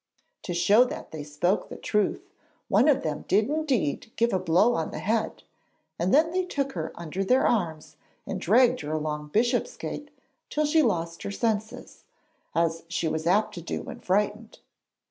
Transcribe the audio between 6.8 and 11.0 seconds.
under the arms and dragged her along Bishopsgate till she